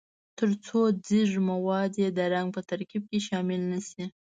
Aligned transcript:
ترڅو 0.37 0.79
ځیږ 1.05 1.31
مواد 1.49 1.91
یې 2.01 2.09
د 2.17 2.19
رنګ 2.33 2.47
په 2.55 2.61
ترکیب 2.69 3.03
کې 3.11 3.19
شامل 3.27 3.61
نه 3.71 3.79
شي. 3.89 4.03